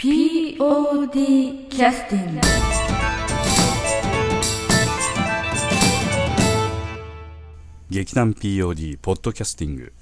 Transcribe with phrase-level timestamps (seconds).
[0.00, 2.40] POD キャスティング
[7.90, 9.92] 劇団 POD ポッドキャスティング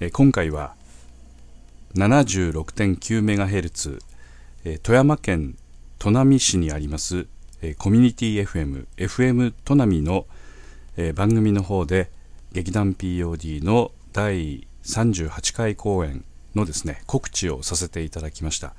[0.00, 0.74] え今回は
[1.94, 4.00] 76.9MHz
[4.64, 5.56] え富山県
[6.00, 7.28] 砺波市にあります
[7.62, 10.26] えコミュニティ FM FM 砺波の
[10.96, 12.10] え番組の方で
[12.50, 18.74] 劇団 POD の第38回公演のですね告知をさせていただきました、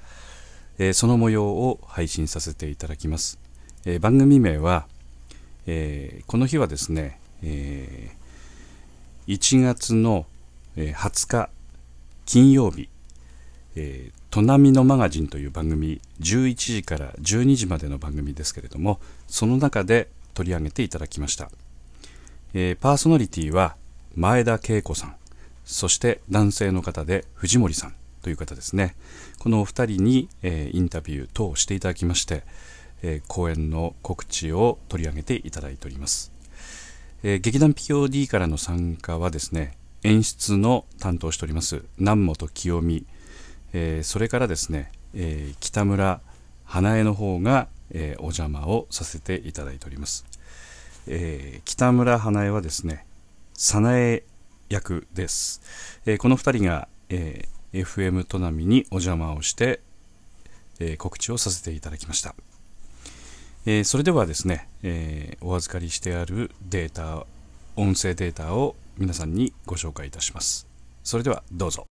[0.78, 3.40] えーその模様を配信させていただきます、
[3.86, 4.86] えー番組名は、
[5.68, 8.12] えーこの日はですね、え
[9.28, 10.26] 1月の
[10.76, 11.50] 20日
[12.26, 12.90] 金曜日
[13.76, 21.50] えー「砺波のマガジン」という番組11時から12時までの番組ですけれどもその中で取り上げていただきました、
[22.54, 23.76] えーパーソナリティは
[24.16, 25.16] 前田恵子さん。
[25.66, 28.96] そして男性の方で藤森さんという方ですね。
[29.40, 32.44] このお二人に、えーインタビュー等をしていただきまして、
[33.02, 36.32] えー公演の告知を取り上げていただいております。
[37.24, 43.06] えー劇団 POD からの参加はですね演出の担当しております南本清美、
[43.74, 46.22] えーそれからですね、えー北村
[46.66, 50.26] 花江の方が、えーお邪魔をさせていただいております、
[51.08, 53.06] えー北村花江はですね
[53.54, 54.24] 早苗
[54.74, 55.62] 役です、
[56.08, 59.80] えーこの2人が、えー FM 砺波にお邪魔をして、
[60.80, 62.36] えー告知をさせていただきました。
[63.66, 67.26] えそれではですね、えお預かりしてあるデータ
[67.76, 70.68] 音声データを皆さんにご紹介いたします。
[71.04, 71.88] それではどうぞ。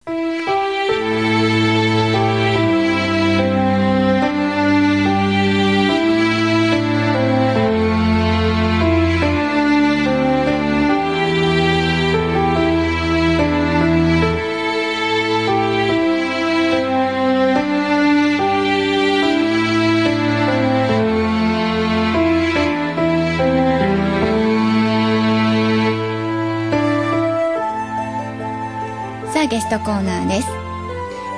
[29.68, 30.48] ストコーナーです。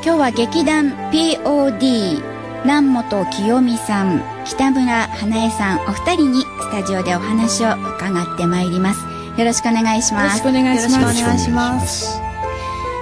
[0.03, 2.21] 今日は劇団 POD
[2.63, 9.03] 南本清美さん北村花江さんお二人にスタジオでお話を伺ってまいります。
[9.35, 10.45] よろしくお願いします。
[10.45, 12.21] よろしくお願いします。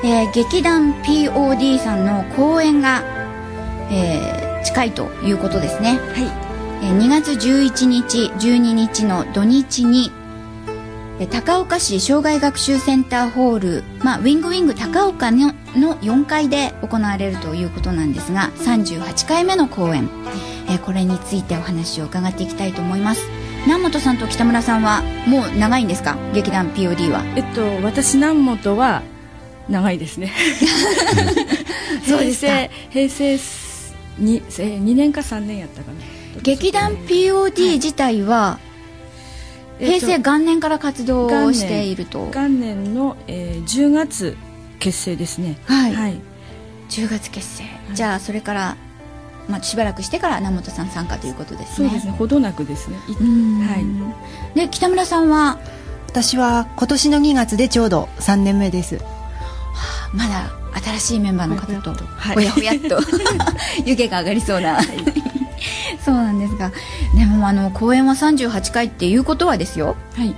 [0.05, 3.03] えー劇団 POD さんの公演が、
[3.91, 5.89] えー近いということですね。
[5.91, 6.23] はい。
[6.85, 10.26] えー2月11日12日の土日にえー
[11.25, 20.09] 高岡市障害学習センターホール、まあ、ウィングウィング高岡のの4階で行われるということなんですが38回目の公演、
[20.69, 23.21] えーこれについてお話を伺っていきたいと思います。
[23.65, 26.17] 南本さんと北村さんはもう長いんですか？
[26.33, 27.23] 劇団 POD は。
[27.35, 29.01] えっと私南本は
[29.69, 30.31] 長いですね。
[32.07, 32.51] そうですか。
[32.89, 33.39] 平成平成
[34.19, 35.97] にえー2年か3年やったかな。
[36.41, 38.59] 劇団 POD 自体は
[39.79, 44.37] 平成元年から活動をしていると、元年の、えー10月
[44.79, 45.57] 結成ですね。
[45.65, 45.93] はい。
[45.95, 46.21] はい。
[46.89, 48.77] 10月結成、じゃあそれから、
[49.49, 51.89] まあ、しばらくしてから南本さん参加ということですね。
[51.89, 52.11] そうですね。
[52.13, 52.97] ほどなくですね。
[52.97, 54.57] はい。
[54.59, 55.59] で北村さんは？
[56.07, 58.99] 私は今年の2月でちょうど3年目です。
[60.13, 60.49] まだ
[60.81, 62.35] 新しいメンバーの方とはい。
[62.35, 62.99] ほやほやっと
[63.85, 64.79] 湯気が上がりそうな
[66.07, 66.71] そうなんですが
[67.17, 69.97] でもあの公演は38回っていうことはですよ。
[70.15, 70.33] はい。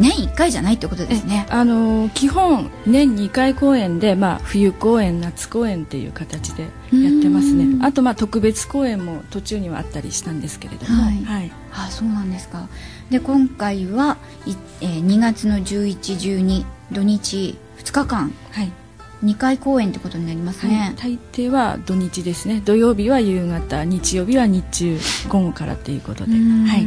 [0.00, 1.46] 年1回じゃないってことですね。
[1.48, 6.68] あのー基本年2回公演で、まあ、冬公演夏公演っていう形でや
[7.10, 7.64] ってますね。
[7.66, 7.84] うん。
[7.84, 11.02] あとまあ特別公演も途中にはあったりしたんですけれども。
[11.04, 11.24] はい。
[11.24, 11.52] はい。
[11.72, 12.66] あそうなんですか。
[13.10, 14.16] で今回は
[14.46, 18.72] い、えー2月の1112土日2日間はい
[19.24, 20.74] 2回公演ってことになりますはい。
[20.74, 22.60] ね、大抵は土日ですね。
[22.64, 26.86] 土曜日は夕方日曜日は日中午後からということで、はい、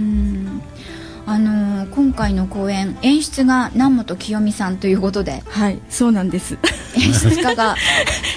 [1.26, 5.44] あのー今回の公演演出が南本清美さんということで。
[5.48, 6.58] はい、そうなんです。
[6.96, 7.76] 演出家が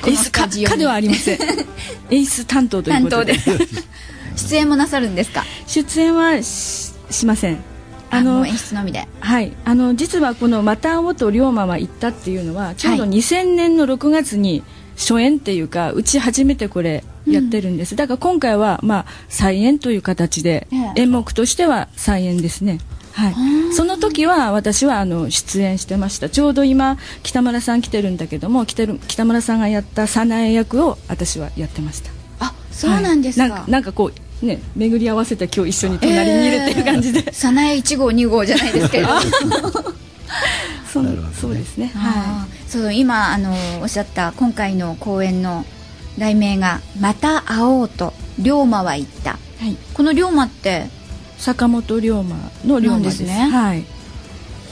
[0.06, 1.38] 演出家スタジオ家ではありません。
[2.10, 3.34] 演出担当ということで。
[4.36, 5.44] 出演もなさるんですか？
[5.66, 7.58] 出演はししません
[8.10, 9.06] あの演出のみで。
[9.20, 14.62] はい、あの実はこの「また会おうと龍馬は行った」っていうのはちょうどはい2000年の6月に
[14.96, 21.02] 初演っていうかうち初めてこれやってるんです、だから今回はまあ再演という形でええ。
[21.02, 22.78] 演目としては再演ですね。
[23.12, 23.34] はい、
[23.72, 26.28] その時は私はあの出演してました。
[26.28, 32.10] ちょうど今北村さん来てるんだけども来てる北村さんがやった早苗役を私はやってました。
[32.40, 33.70] あそうなんですか、はい。
[33.70, 39.10] なんかこうね巡り合わせて今日一緒に隣にいるっていう感じで、早苗1号2号じゃないですけれど
[40.92, 41.06] そう
[41.40, 41.90] そうですね。
[41.94, 45.64] はあーそう今あのおっしゃった今回の公演の
[46.18, 49.30] 題名が「また会おうと龍馬は言った。
[49.32, 50.86] はい」この龍馬って
[51.38, 53.48] 坂本龍馬の龍馬ですね。
[53.50, 53.84] はい。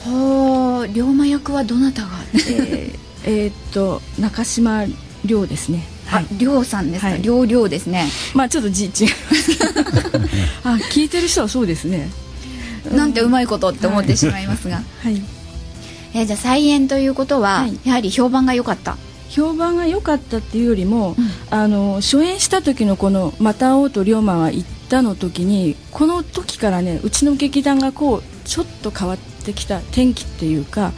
[0.05, 2.09] ほう龍馬役はどなたが？
[2.49, 4.85] えーえーっと中島
[5.25, 7.21] 亮ですねあ龍さんですかはい。
[7.21, 8.07] 龍龍ですね。
[8.33, 9.57] まあちょっと字違います。
[9.57, 9.63] け
[10.17, 10.19] ど
[10.63, 12.09] あ聞いてる人はそうですね。
[12.91, 15.21] なんてうまいことって思ってしまいますが、はい。
[16.13, 17.79] えーじゃあ再演ということは、はい。
[17.83, 18.97] やはり評判が良かった。
[19.29, 21.29] 評判が良かったっていうよりも、うん。
[21.49, 30.93] あの初演した時のこの「また会おうと龍馬は言った」の時にこの時からねうちの劇団がこうちょっと変わってきた転機っていうか、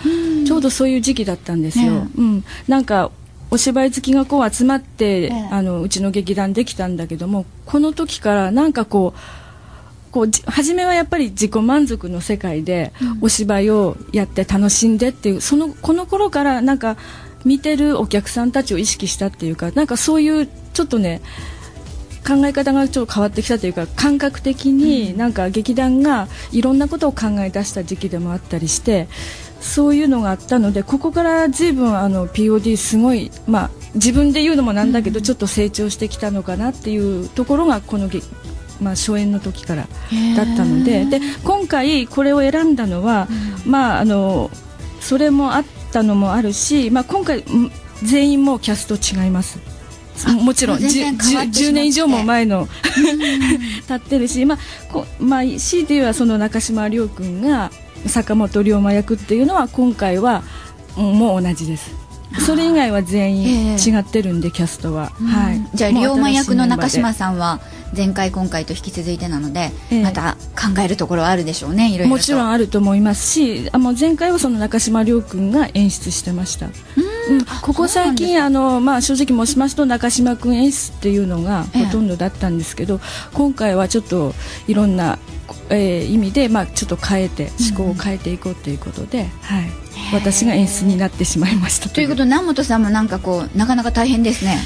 [0.46, 3.12] ちょうどそういう時期だったんですよ、ねうん、なんか
[3.52, 16.98] お芝居好きがこう集まって、ねあのうちの劇団できたんだけどもこの時からなんかこうこうじ初めはやっぱり自己満足の世界でお芝居をやって楽しんでっていうそのこの頃からなんか
[17.46, 21.22] 見てるお客さんたちを意識したっていうかなんかそういうちょっとね
[22.28, 29.08] 考え方がちょっと変わってきたというか感覚的になんか劇団がいろんなことを考え出した時期でもあったりして
[29.62, 38.26] そういうのがあったのでここから随分あの POD すごい、まあ、自分で言うのもなんだけど、ちょっと成長してきたのかなっていうところがこの劇、
[38.82, 39.88] まあ、初演の時から
[40.36, 43.28] だったのでで今回これを選んだのは、
[43.66, 44.50] まああの
[45.02, 47.72] それもあったのもあるし、まあ、今回ん
[48.04, 49.60] 全員もうキャスト違います。
[50.44, 51.50] もちろん全然変わってしまって。
[51.52, 52.68] 10, 年以上も前の
[53.88, 54.58] 経ってるし、まあ
[54.92, 57.72] こまあ、強いて言えばその中島亮君が
[58.08, 60.44] 坂本龍馬役っていうのは今回は
[60.98, 62.00] うんもう同じです。
[62.46, 67.60] それ以外は全員違ってるんでキャストは、はい、じゃあ龍馬役の中島さんは
[67.96, 70.04] 前回今回と引き続いてなので、ええ。
[70.04, 72.10] また考えるところはあるでしょうねいろいろと。
[72.10, 76.68] もちろんあると思いますしあもう前回はその中島亮君が演出してました。
[76.68, 76.74] うん
[77.62, 81.86] ここ最近あの、まあ、正直申しますと中島君演出っていうのがええ。
[81.86, 83.00] ほとんどだったんですけど、
[83.34, 84.34] 今回はちょっと
[84.68, 85.18] いろんな、
[85.70, 89.70] えー意味で、まあ、ちょっと変えて思考を変えていこうということで、はい、
[90.14, 94.58] 私が演出になってしまいましたということで南本さんもなんかこうなかなか大変ですね。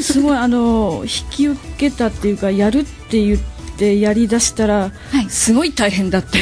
[0.00, 3.38] すごいあの引き受けたっていうかやるって言っ
[3.76, 5.28] てやりだしたら、はい。
[5.28, 6.38] すごい大変だって。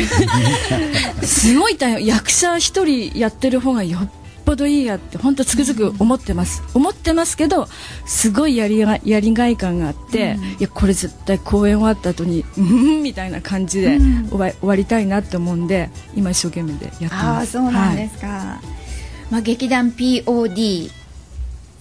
[1.26, 2.04] すごい大変。
[2.04, 4.08] 役者一人やってる方がよっ
[4.52, 7.66] ぽどいいやって本当つくづく思ってます、思ってますけど
[8.04, 14.28] すごいやりがやりがい感があって、いやこれ絶対公演終わった後にうんみたいな感じでうん。
[14.28, 17.14] 終わ終わりたいなって思うんで今一生懸命でやってます。
[17.14, 18.60] ああそうなんですか、
[19.30, 20.90] まあ、劇団 POD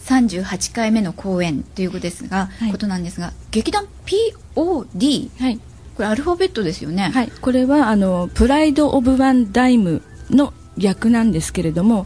[0.06, 2.71] 38回目の公演ということですが、はい。
[2.71, 5.59] ことなんですが劇団 POD はい、はい。
[5.95, 12.06] これアルファベットですよね、はい、これはあのプライド・オブ・ワン・ダイムの略なんですけれども、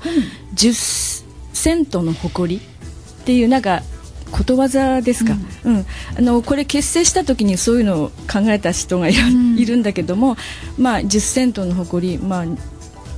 [0.55, 1.23] 10
[1.53, 3.81] セントの誇りっていうなんか
[4.31, 5.33] ことわざですか、
[5.63, 5.85] うん。
[6.17, 9.57] あのこれ結成した時にそういうのを考えた人がいる,、ん。
[9.57, 10.35] いるんだけども、
[10.77, 12.45] まあ、10セントの誇り、まあ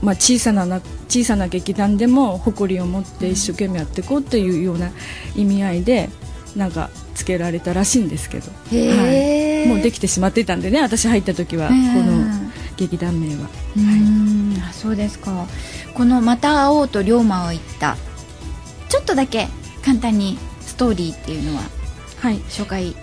[0.01, 0.79] まあ、小さなな
[1.09, 4.91] 小さな劇団でも誇りを持って一生懸命やっていこうというような
[5.35, 6.09] 意味合いで
[6.55, 12.31] なんかつけられたらしいんですけど、はい、もうできてしまってたんでね私入った時はこうん。
[12.43, 12.47] の
[12.77, 15.45] 劇団名は、うーんあそうですか。
[15.93, 17.97] この「また会おうと龍馬を言った」
[18.89, 19.47] ちょっとだけ
[19.83, 21.63] 簡単にストーリーっていうのは
[22.21, 22.37] はい。
[22.49, 22.95] 紹介い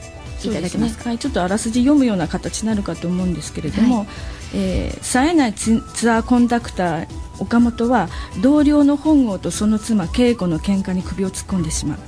[0.51, 1.05] ただけますか？
[1.05, 1.11] ね。
[1.11, 4.07] はい、ちょっとあらすじ読むような形になるかと思うんですけれども、は
[4.55, 7.07] えー冴えないツツアーコンダクター
[7.39, 8.09] 岡本は
[8.43, 11.99] 同僚の本郷とその妻恵子の喧嘩に首を突っ込んでしまう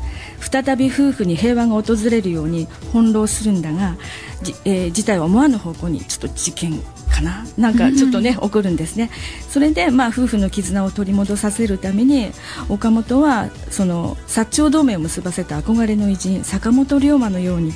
[0.41, 3.97] 再び夫婦に平和が訪れるように翻弄するんだが、
[4.43, 6.79] じえー事態は思わぬ方向にちょっと事件
[7.11, 7.47] かな。
[7.57, 9.11] なんかちょっとね、起こるんですね。
[9.49, 12.31] それで、まあ、夫婦の絆を取り戻させるために
[12.69, 17.73] 岡本はその薩長同盟を結ばせた憧れの偉人坂本龍馬のように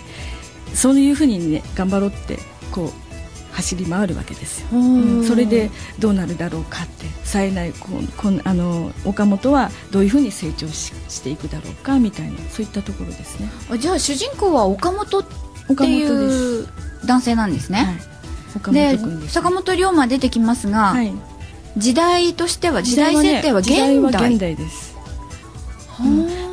[0.75, 2.39] そういうふうにね頑張ろうって
[2.71, 3.10] こう
[3.53, 5.25] 走り回るわけですよ、うん。
[5.25, 7.07] それでどうなるだろうかって。
[7.25, 13.49] 冴えないこうこんあの岡本はどういうふうに成長ししていくだろうかみたいなそういったところですね。
[13.71, 15.25] あじゃあ主人公は岡本っ
[15.77, 16.67] ていう
[17.07, 17.99] 男性なんですね、
[18.63, 21.13] はで坂本龍馬出てきますが、はい、
[21.77, 24.33] 時代としては時代設定は時代は現代。
[24.33, 24.97] 現代です。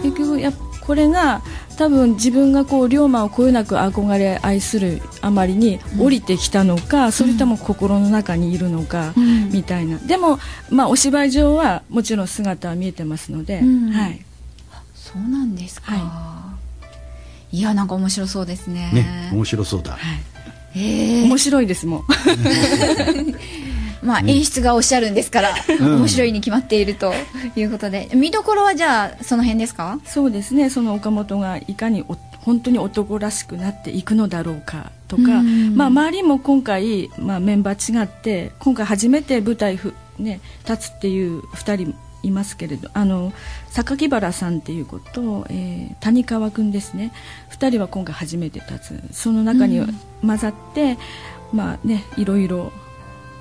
[0.04, 0.54] 結局やっ
[0.88, 1.42] これが
[1.77, 9.51] 多分自分がこう龍馬をこよなく憧れ愛するあまりに降りてきたのか、それとも心の中にいるのか、うん。
[9.51, 9.98] みたいな。
[10.00, 13.91] でも、まあ、お芝居上はもちろん姿は見えてますので、うん。
[13.91, 14.25] はい、
[14.96, 16.55] そうなんですか、、は
[17.51, 17.62] い。
[17.62, 18.91] やなんか面白そうですね。
[18.93, 19.91] ね面白そうだ。
[19.91, 20.79] はい。
[20.79, 22.05] へえ面白いですもん
[24.01, 27.13] まあ、演出がおっしゃるんですから、面白いに決まっていると
[27.56, 28.10] いうことで。
[28.13, 30.00] 見どころはじゃあその辺ですか？
[30.06, 30.70] そうですね。
[30.70, 35.75] その岡本がいかにお本当に男らしくなっていくのだろうかとか、うん。
[35.75, 43.32] まあ、周りも今回、まあ、メンバー違って今回初めて舞台ふ、ね、立つっていう2人いますけれどあの
[43.70, 47.12] 榊原さんっていう子と、えー谷川君ですね。
[47.51, 49.16] 2人は今回初めて立つ。
[49.16, 49.86] その中に
[50.22, 50.98] 混ざって、
[51.51, 52.72] まあねいろいろ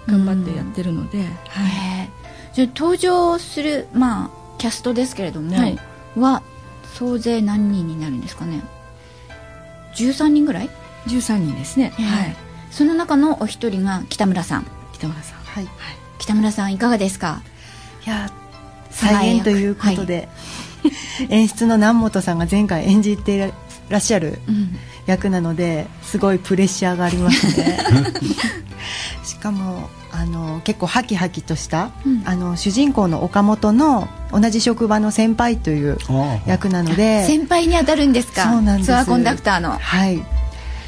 [0.06, 2.10] 頑張ってやってるので、はい。
[2.52, 5.78] じゃあ登場する、まあ、キャストですけれども、はい。
[6.16, 6.42] は
[6.94, 8.62] 総勢何人になるんですかね
[9.96, 10.70] ？13人ぐらい、
[11.08, 12.36] 13人ですね、はい、
[12.70, 14.66] その中のお一人が北村さん。
[14.94, 15.38] 北村さん。
[15.40, 15.68] はい。
[16.18, 17.42] 北村さんいかがですか？
[18.06, 18.30] いや
[18.90, 20.28] 再演ということで、
[21.28, 23.52] 演出の南本さんが前回演じてい
[23.90, 24.76] らっしゃるうん。
[25.06, 27.78] 役なのですごいプレッシャーがありますね。
[29.24, 32.22] しかもあの結構ハキハキとした、うん。
[32.24, 35.98] あの主人公の岡本の同じ職場の先輩という
[36.46, 38.50] 役なので先輩に当たるんですか？
[38.50, 38.86] そうなんです。
[38.86, 39.70] ツアーコンダクターの。
[39.72, 40.22] はい。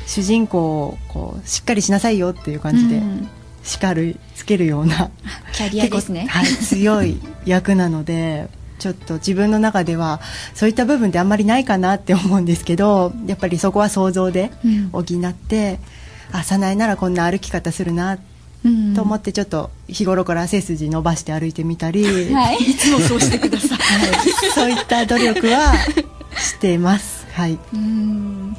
[0.06, 3.28] 主人公をこうしっかりしなさいよっていう感じでうん。
[3.62, 5.10] 叱るつけるような
[5.52, 6.26] キャリアですね。
[6.30, 8.48] はい、強い役なので
[8.78, 10.20] ちょっと自分の中では
[10.54, 14.88] そういった部分ってあんまりないかなって思うんですけどやっぱりそこは想像でうん。
[14.92, 15.78] 補って、
[16.32, 18.18] あ早苗ならこんな歩き方するなうん
[18.94, 22.56] と思ってちょっと日頃から背筋伸ばして歩いてみたり、はい。
[22.56, 23.78] いつもそうしてください。
[23.78, 25.74] はいそういった努力は
[26.36, 27.26] しています。
[27.32, 27.58] はい。
[27.74, 28.56] うん。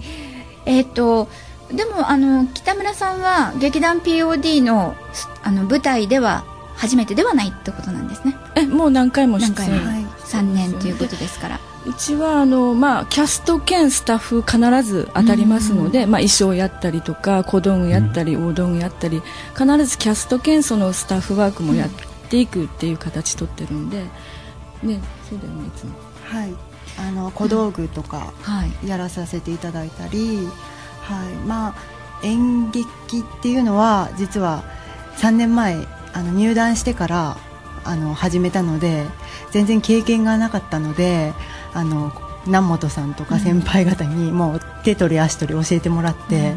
[0.65, 1.29] えっ、と
[1.73, 4.95] でもあの北村さんは劇団 POD の
[5.43, 8.35] あの舞台では初めてではないってことなんですね。
[8.55, 9.53] えもう何回も出演。
[9.53, 9.85] 何回も。
[9.91, 10.09] はい。
[10.29, 19.21] 3年ということですからうちはあの、まあ、キャスト兼スタッフ必ず当たりますので、まあ、衣装やったりとか小道具やったり、大道具やったり
[19.57, 21.89] 必ずキャスト兼そのスタッフワークもやっ
[22.29, 24.03] ていくっていう形取ってるんで、
[24.83, 25.93] ね、そうだよねいつも。
[26.25, 26.53] はい、
[26.97, 28.87] あの小道具とかはい。
[28.87, 30.47] やらさせていただいたり、
[31.01, 31.33] はい。
[31.47, 31.75] まあ、
[32.23, 32.85] 演劇
[33.19, 34.63] っていうのは実は
[35.17, 35.77] 3年前
[36.13, 37.37] あの入団してから
[37.83, 39.05] あの始めたので
[39.51, 41.33] 全然経験がなかったので
[41.73, 42.11] あの
[42.45, 46.55] 南本さんとか先輩方にもう手取り足取り教えてもらって、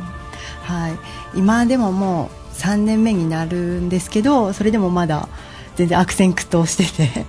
[0.62, 5.28] はい、今でももう3年目になるんですけどそれでもまだ
[5.76, 7.26] 全然悪戦苦闘してて。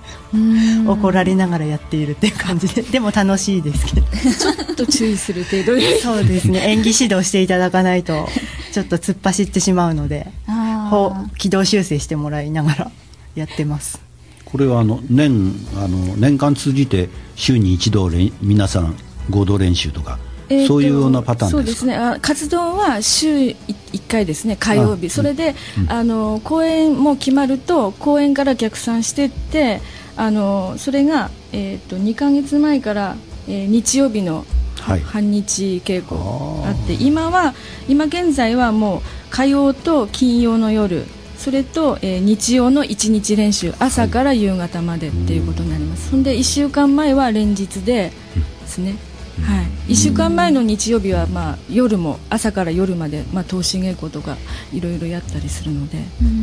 [0.86, 4.06] 怒られながらやっているっていう感じで でも楽しいですけど。
[4.06, 6.00] ちょっと注意する程度で。
[6.02, 6.70] そうですね。
[6.70, 8.28] 演技指導していただかないと
[8.74, 10.26] ちょっと突っ走ってしまうので
[11.38, 12.90] 軌道修正してもらいながら
[13.36, 14.03] やってます
[14.54, 18.94] これはあの年あの年間通じて週に一度練皆さん
[19.28, 20.16] 合同練習とか、
[20.48, 21.56] えーとそういうようなパターンですか？
[21.56, 21.96] そうですね。
[21.96, 23.56] あ活動は週1
[24.08, 25.90] 回ですね火曜あ日それで、うん。
[25.92, 29.80] あの公演も決まると公演から逆算していって
[30.16, 33.16] あのそれが、えー、と2か月前から、
[33.48, 34.44] えー日曜日の
[34.78, 35.00] はい。
[35.00, 36.14] 半日稽古
[36.68, 37.54] あって今は
[37.88, 41.06] 今現在はもう火曜と金曜の夜
[41.44, 48.12] それと、えー日曜の1日練習朝から夕方までっていうことになります、そんで1週間前は連日で
[48.62, 48.94] ですね、
[49.42, 54.38] はい、1週間前の日曜日は、まあ、夜も朝から夜まで、まあ、投資稽古とか
[54.72, 55.98] いろいろやったりするので、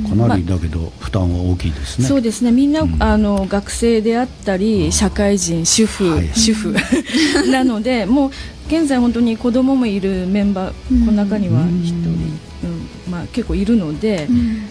[0.07, 2.51] かなりだけど負担は大きいですね、そうですね。
[2.51, 3.01] みんな、うん。
[3.01, 6.75] あの学生であったり社会人主婦、はい主婦。
[7.49, 8.31] なのでもう
[8.67, 10.99] 現在本当に子供もいるメンバー、うん。
[10.99, 11.81] この中にはうん。
[11.81, 12.87] 一人、うん。
[13.11, 14.61] まあ、結構いるので、うん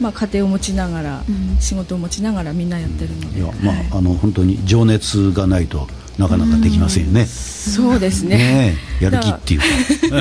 [0.00, 1.60] まあ、家庭を持ちながら、うん。
[1.60, 3.88] 仕事を持ちながらみんなやってるので、いやまあ、はい。
[3.92, 5.88] あの本当に情熱がないと
[6.18, 8.76] なかなかできませんよね、そうですね。
[9.00, 9.60] やる気っていう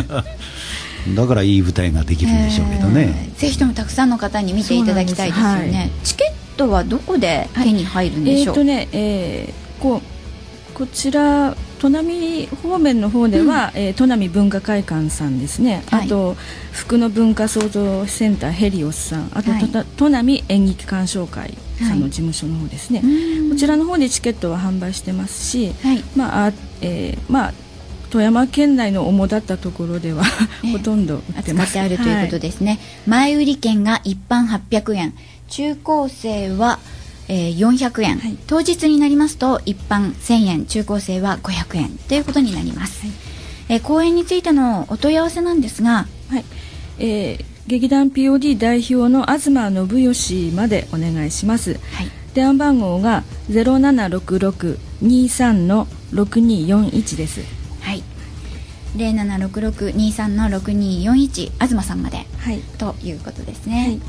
[0.08, 0.24] か。
[1.16, 1.44] だから。
[1.44, 5.72] いい舞台ができるんでしょうけどね、えーぜひともたくさんの方に見ていただきたいですよそうなんです。
[5.72, 10.09] ね、チケットはどこで手に入るんでしょう、えーとね、えーこう
[10.80, 16.06] こちら砺波方面の方では、えー砺波文化会館さんですね、はい。
[16.06, 16.36] あと
[16.72, 19.30] 福の文化創造センターヘリオスさん。
[19.34, 19.64] あと、はい。
[19.64, 23.50] 砺波演劇鑑賞会さんの事務所の方ですね、うん。
[23.50, 26.02] こちらの方でチケットは販売してますし、はい。
[26.16, 27.54] まああえーまあ、
[28.10, 30.24] 富山県内の主だったところでは、
[30.64, 30.72] ええ。
[30.72, 31.78] ほとんど売ってます。
[31.78, 35.14] 扱ってあるということですね、前売り券が一般800円。
[35.50, 36.80] 中高生は、
[37.30, 38.38] えー400円、はい。
[38.48, 43.04] 当日になりますと一般1000円中高生は500円ということになります、
[43.70, 46.44] えー公演についてのお問い合わせなんですがはい。
[47.00, 49.54] えー劇団 POD 代表の東信
[50.48, 51.74] 義までお願いします。
[51.74, 52.08] はい。
[52.34, 57.42] 電話番号が0766-23の6241です。
[57.82, 58.02] はい。
[58.96, 62.26] 076623の6241東さんまで。
[62.40, 62.60] はい。
[62.80, 64.00] ということですね、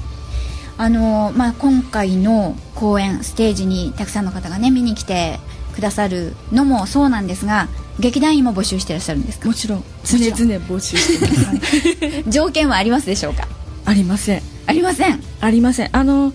[0.82, 5.38] あのまあ、今回の公演ステージにたくさんの方がね見に来て
[5.74, 7.68] くださるのもそうなんですが
[7.98, 9.48] 劇団員も募集してらっしゃるんですか？
[9.48, 9.84] もちろん。
[10.04, 10.32] 常々
[10.64, 13.46] 募集してます、は い条件はありますでしょうか？
[13.84, 14.42] ありません。
[14.66, 15.20] ありません。
[15.42, 15.90] ありません。
[15.92, 16.32] あの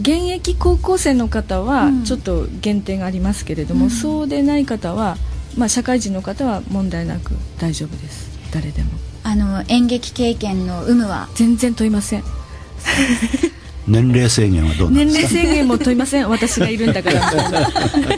[0.00, 2.04] 現役高校生の方はうん。
[2.04, 3.90] ちょっと減点がありますけれども、うん。
[3.90, 5.18] そうでない方は、
[5.58, 8.30] まあ、社会人の方は問題なく大丈夫です。
[8.52, 8.88] 誰でも。
[9.22, 11.28] あの演劇経験の有無は？
[11.34, 12.24] 全然問いません
[13.88, 15.34] 年齢制限はどうなん年ですか？
[15.34, 16.28] 齢制限も問いません。
[16.28, 17.32] 私がいるんだから。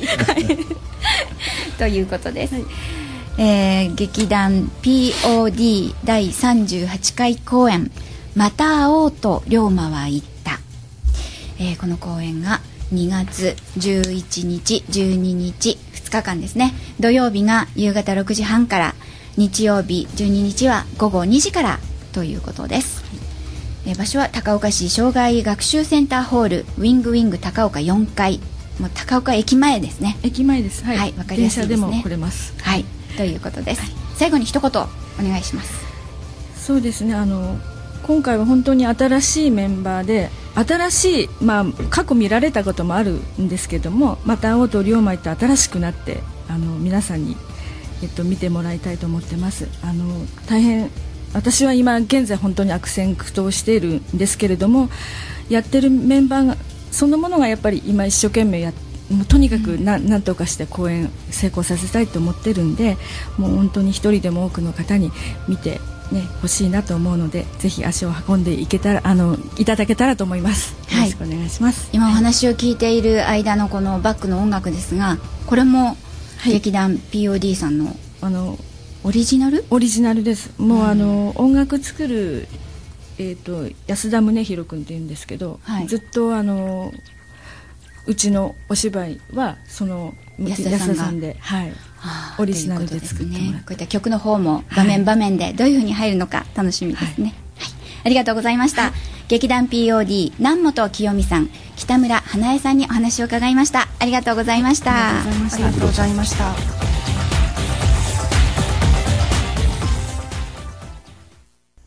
[0.00, 0.44] みたい。
[0.44, 0.64] な
[1.78, 2.54] ということです、
[3.38, 7.90] えー劇団 POD 第38回公演
[8.36, 10.60] 「また会おうと龍馬は言った」
[11.58, 12.60] えーこの公演が
[12.94, 16.74] 2月11日12日2日間ですね。
[17.00, 18.94] 土曜日が夕方6時半から
[19.36, 21.80] 日曜日12日は午後2時から
[22.12, 23.01] ということです、
[23.84, 28.40] えー場所は高岡市障害学習センターホールウィングウィング高岡4階。
[28.78, 30.18] もう高岡駅前ですね。
[30.22, 30.84] 駅前です。
[30.84, 31.86] はい、はいわかりやすいですね。
[31.86, 32.54] 電車でも来れます。
[32.62, 32.84] はい。
[33.16, 33.82] ということです、
[34.16, 35.72] 最後に一言お願いします。
[36.56, 37.14] そうですね。
[37.14, 37.58] あの
[38.02, 47.36] 今回は本当に新しいメンバーで新しい、まあ、過去見られたこともあるんですけどもまた青と龍馬って新しくなってあの皆さんに、
[48.02, 49.68] えっと、見てもらいたいと思ってます。
[49.82, 50.04] あの
[50.46, 50.90] 大変
[51.34, 54.88] 私は今現在本当に悪戦苦闘しているんですけれども
[55.48, 56.56] やってるメンバーが
[56.90, 58.72] そのものがやっぱり今一生懸命やっ
[59.10, 62.96] もうとにかくななんとかして公演成功させたいと思ってるんで
[63.36, 65.12] もう本当に一人でも多くの方に
[65.48, 70.74] 見てね欲しいなと思うのでぜひ足を運んでいけたらあのいただけたらと思います。
[70.88, 71.90] はいよろしくお願いします。
[71.92, 75.96] 今お話を聞いている間のこのバックの音楽ですがこれも
[76.38, 77.96] はい劇団 POD さんの？
[78.20, 78.58] あの
[79.04, 79.64] オリジナル？
[79.70, 80.52] オリジナルです。
[80.58, 82.46] もう、あの音楽作る
[83.18, 85.86] えっ、と安田宗弘君って言うんですけど、はい。
[85.86, 86.92] ずっとあの
[88.06, 91.26] うちのお芝居はその安田さんが。
[91.26, 91.72] で、はい、
[92.38, 93.52] オリジナルで作ってもらって。
[93.52, 97.70] ね、こういった曲の方も場面場面でどういうふうに入るのか楽しみですね、はい。
[98.04, 98.92] ありがとうございました、
[99.28, 103.88] 劇団 POD 南本清美さん北村花江さんにお話を伺いました。
[103.98, 105.20] ありがとうございました。
[105.20, 105.22] あ
[105.56, 106.91] りがとうございました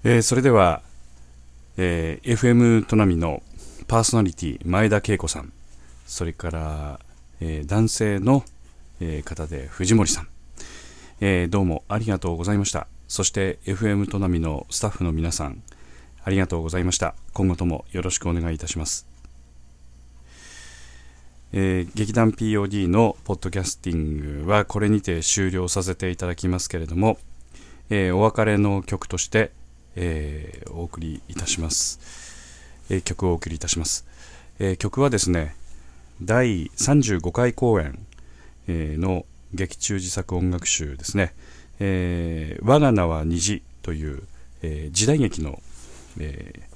[0.08, 0.84] えーそれでは、
[1.78, 3.42] えー FM トナミの
[3.88, 5.52] パーソナリティ前田恵子さん
[6.06, 7.00] それから、
[7.40, 8.44] えー男性の、
[9.00, 10.28] えー方で藤森さん、
[11.22, 12.86] えーどうもありがとうございました。
[13.08, 15.64] そして FM トナミのスタッフの皆さん
[16.24, 17.16] ありがとうございました。
[17.34, 19.08] 今後ともよろしくお願いいたします。
[21.52, 27.18] えー劇団 POD のポッドキャスティングはこれにて終了させていただきますけれども、
[27.90, 29.52] えーお別れの曲として、
[29.96, 32.00] えーお送りいたします、
[32.90, 34.06] えー曲をお送りいたします、
[34.60, 35.56] えー曲はですね
[36.22, 37.98] 第35回公演、
[38.68, 41.34] えーの劇中自作音楽集ですね
[41.80, 44.24] 「えー我が名は虹」という、
[44.62, 45.62] えー時代劇の、
[46.20, 46.76] えー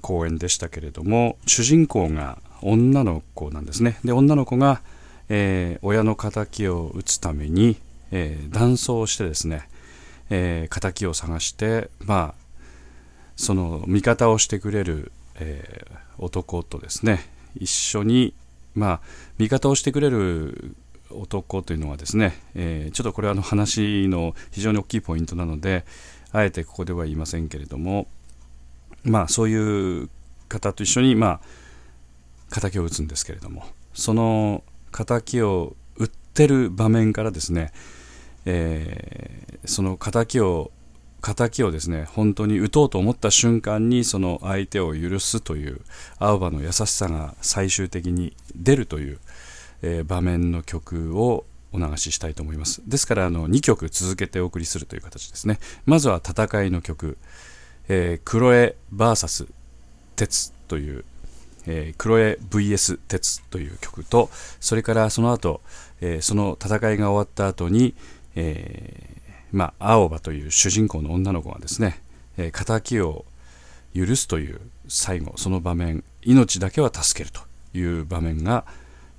[0.00, 3.98] 公演でしたけれども主人公が女の子なんですね。
[4.04, 4.80] で女の子が、
[5.28, 7.76] えー親の敵を討つために、
[8.12, 9.68] えー男装してですね、
[10.30, 17.20] えー敵を探してまあその味方をしてくれる、えー男とですね
[17.54, 18.34] 一緒に
[18.74, 19.00] まあ
[19.38, 20.74] 味方をしてくれる
[21.10, 25.84] 男というのはですね、えーちょっとこれはの話の非常に大きいポイントなので
[26.32, 28.08] あえてここでは言いませんけれども
[29.04, 30.10] まあそういう
[30.48, 31.40] 方と一緒にま
[32.50, 33.64] あ敵を撃つんですけれども
[33.94, 37.72] その敵を撃ってる場面からですね、
[38.50, 40.70] えーその敵を
[41.20, 45.80] 敵をですね本当に撃とうと思った瞬間にその相手を許すという
[46.18, 49.18] 青葉の優しさが最終的に出るという、
[49.82, 52.80] えー場面の曲をお流ししたいと思います。
[52.86, 55.58] ですからあの2曲続けてお送りするという形ですね。
[55.84, 57.18] まずは戦いの曲
[57.88, 59.48] えークロエ VS
[60.16, 61.04] 鉄という、
[61.66, 64.30] えークロエ VS 鉄という曲と
[64.60, 65.60] それからその後、
[66.00, 67.94] えーその戦いが終わった後に、
[68.40, 69.18] えー
[69.50, 72.00] まあ、青葉という主人公の女の子がですね、
[72.36, 73.24] えー敵を
[73.96, 77.40] 許すという最後その場面命だけは助けると
[77.76, 78.64] いう場面が、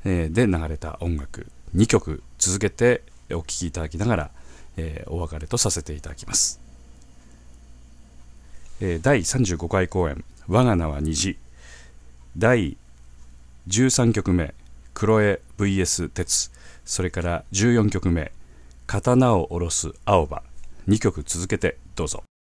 [0.05, 4.31] えーで流れた音楽2曲続けてお聴きいただきながら、
[4.77, 6.61] えーお別れとさせていただきます。
[8.79, 11.37] えー第35回公演「我が名は虹」
[12.37, 12.77] 第
[13.67, 14.53] 13曲目
[14.93, 16.51] 「クロエ VS 鉄」
[16.85, 18.31] それから14曲目
[18.91, 20.41] 「刀を下ろす青葉」
[20.89, 22.23] 2曲続けてどうぞ。「